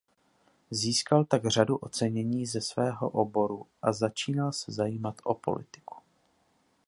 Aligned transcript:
Získal 0.71 1.25
tak 1.25 1.45
řadu 1.47 1.75
ocenění 1.75 2.45
ze 2.45 2.61
svého 2.61 3.09
oboru 3.09 3.67
a 3.81 3.93
začínal 3.93 4.51
se 4.51 4.71
zajímat 4.71 5.15
o 5.23 5.33
politiku. 5.35 5.95